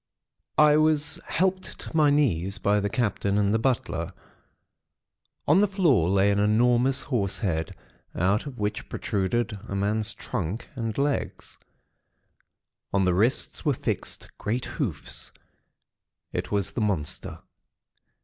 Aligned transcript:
"I 0.57 0.77
was 0.77 1.19
helped 1.27 1.77
to 1.77 1.95
my 1.95 2.09
knees 2.09 2.57
by 2.57 2.79
the 2.79 2.89
Captain 2.89 3.37
and 3.37 3.53
the 3.53 3.59
butler. 3.59 4.13
On 5.47 5.61
the 5.61 5.67
floor 5.67 6.09
lay 6.09 6.31
an 6.31 6.39
enormous 6.39 7.01
horse 7.03 7.37
head, 7.37 7.75
out 8.15 8.47
of 8.47 8.57
which 8.57 8.89
protruded 8.89 9.59
a 9.67 9.75
man's 9.75 10.15
trunk 10.15 10.67
and 10.73 10.97
legs. 10.97 11.59
On 12.91 13.05
the 13.05 13.13
wrists 13.13 13.63
were 13.63 13.75
fixed 13.75 14.35
great 14.39 14.65
hoofs. 14.65 15.31
It 16.33 16.51
was 16.51 16.71
the 16.71 16.81
monster. 16.81 17.43